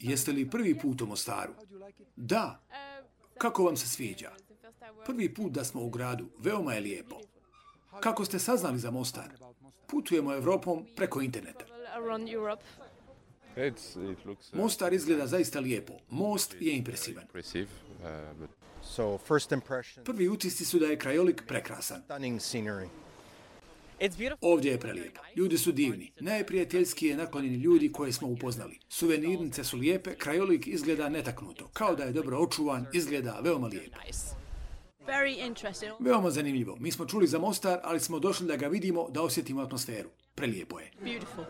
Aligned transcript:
Jeste 0.00 0.32
li 0.32 0.50
prvi 0.50 0.78
put 0.78 1.02
u 1.02 1.06
Mostaru? 1.06 1.52
Da. 2.16 2.60
Kako 3.38 3.64
vam 3.64 3.76
se 3.76 3.88
sviđa? 3.88 4.30
Prvi 5.06 5.34
put 5.34 5.52
da 5.52 5.64
smo 5.64 5.82
u 5.82 5.90
gradu, 5.90 6.26
veoma 6.38 6.72
je 6.72 6.80
lijepo. 6.80 7.20
Kako 8.00 8.24
ste 8.24 8.38
saznali 8.38 8.78
za 8.78 8.90
Mostar? 8.90 9.28
Putujemo 9.86 10.34
Evropom 10.34 10.86
preko 10.96 11.20
interneta. 11.20 11.64
Mostar 14.52 14.92
izgleda 14.92 15.26
zaista 15.26 15.60
lijepo. 15.60 15.92
Most 16.10 16.56
je 16.60 16.76
impresivan. 16.76 17.24
Prvi 20.04 20.28
utisci 20.28 20.64
su 20.64 20.78
da 20.78 20.86
je 20.86 20.98
krajolik 20.98 21.42
prekrasan. 21.46 22.02
Ovdje 24.40 24.72
je 24.72 24.80
prelijepo. 24.80 25.20
Ljudi 25.36 25.58
su 25.58 25.72
divni. 25.72 26.12
Najprijateljski 26.20 27.06
je 27.06 27.16
naklonjeni 27.16 27.56
ljudi 27.56 27.92
koje 27.92 28.12
smo 28.12 28.28
upoznali. 28.28 28.78
Suvenirnice 28.88 29.64
su 29.64 29.76
lijepe, 29.76 30.14
krajolik 30.14 30.66
izgleda 30.66 31.08
netaknuto. 31.08 31.68
Kao 31.72 31.94
da 31.94 32.04
je 32.04 32.12
dobro 32.12 32.38
očuvan, 32.38 32.86
izgleda 32.92 33.40
veoma 33.42 33.66
lijepo. 33.66 33.98
Veoma 36.00 36.30
zanimljivo. 36.30 36.76
Mi 36.80 36.92
smo 36.92 37.06
čuli 37.06 37.26
za 37.26 37.38
Mostar, 37.38 37.80
ali 37.82 38.00
smo 38.00 38.18
došli 38.18 38.46
da 38.46 38.56
ga 38.56 38.68
vidimo, 38.68 39.10
da 39.10 39.22
osjetimo 39.22 39.62
atmosferu. 39.62 40.08
Prelijepo 40.34 40.80
je. 40.80 40.90
Beautiful. 41.00 41.44